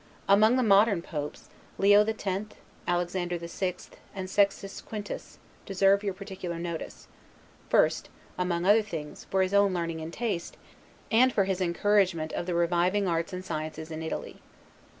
[0.27, 1.47] Among the modern Popes,
[1.77, 2.55] Leo the Tenth,
[2.87, 7.05] Alexander the Sixth, and Sextus Quintus, deserve your particular notice;
[7.65, 10.57] the first, among other things, for his own learning and taste,
[11.11, 14.41] and for his encouragement of the reviving arts and sciences in Italy.